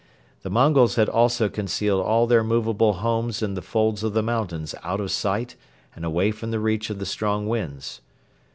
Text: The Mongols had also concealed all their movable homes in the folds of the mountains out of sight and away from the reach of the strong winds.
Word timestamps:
The 0.41 0.49
Mongols 0.49 0.95
had 0.95 1.09
also 1.09 1.47
concealed 1.47 2.03
all 2.03 2.25
their 2.25 2.43
movable 2.43 2.93
homes 2.93 3.43
in 3.43 3.53
the 3.53 3.61
folds 3.61 4.01
of 4.01 4.13
the 4.13 4.23
mountains 4.23 4.73
out 4.81 4.99
of 4.99 5.11
sight 5.11 5.55
and 5.95 6.03
away 6.03 6.31
from 6.31 6.49
the 6.49 6.59
reach 6.59 6.89
of 6.89 6.97
the 6.97 7.05
strong 7.05 7.47
winds. 7.47 8.01